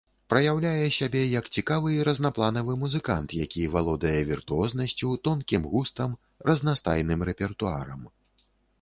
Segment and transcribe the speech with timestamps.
[0.33, 6.19] Праяўляе сябе як цікавы і разнапланавы музыкант, які валодае віртуознасцю, тонкім густам,
[6.53, 8.01] разнастайным рэпертуарам.